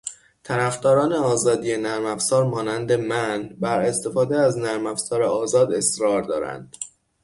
طرفداران 0.43 1.13
آزادی 1.13 1.77
نرمافزار 1.77 2.43
مانند 2.43 2.91
من، 2.91 3.49
بر 3.59 3.81
استفاده 3.81 4.39
از 4.39 4.57
نرمافزار 4.57 5.23
آزاد 5.23 5.73
اصرار 5.73 6.21
دارند 6.21 6.75